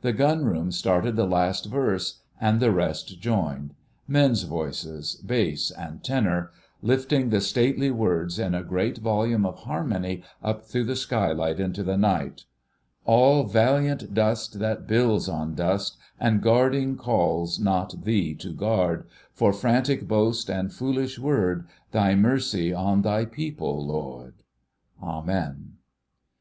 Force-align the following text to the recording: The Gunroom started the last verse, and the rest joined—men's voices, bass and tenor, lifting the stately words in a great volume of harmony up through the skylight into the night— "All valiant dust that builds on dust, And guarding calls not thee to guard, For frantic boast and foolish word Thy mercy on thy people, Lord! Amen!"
The 0.00 0.12
Gunroom 0.12 0.72
started 0.72 1.14
the 1.14 1.24
last 1.24 1.66
verse, 1.66 2.18
and 2.40 2.58
the 2.58 2.72
rest 2.72 3.20
joined—men's 3.20 4.42
voices, 4.42 5.14
bass 5.24 5.70
and 5.70 6.02
tenor, 6.02 6.50
lifting 6.82 7.28
the 7.28 7.40
stately 7.40 7.92
words 7.92 8.40
in 8.40 8.56
a 8.56 8.64
great 8.64 8.98
volume 8.98 9.46
of 9.46 9.60
harmony 9.60 10.24
up 10.42 10.64
through 10.64 10.82
the 10.82 10.96
skylight 10.96 11.60
into 11.60 11.84
the 11.84 11.96
night— 11.96 12.42
"All 13.04 13.44
valiant 13.44 14.12
dust 14.14 14.58
that 14.58 14.88
builds 14.88 15.28
on 15.28 15.54
dust, 15.54 15.96
And 16.18 16.42
guarding 16.42 16.96
calls 16.96 17.60
not 17.60 18.02
thee 18.04 18.34
to 18.34 18.52
guard, 18.52 19.06
For 19.32 19.52
frantic 19.52 20.08
boast 20.08 20.50
and 20.50 20.72
foolish 20.72 21.20
word 21.20 21.68
Thy 21.92 22.16
mercy 22.16 22.74
on 22.74 23.02
thy 23.02 23.26
people, 23.26 23.86
Lord! 23.86 24.42
Amen!" 25.00 25.74